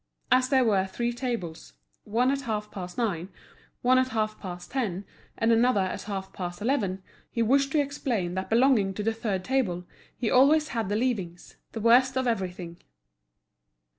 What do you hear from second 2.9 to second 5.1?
nine, one at half past ten,